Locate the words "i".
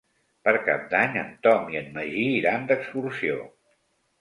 1.75-1.79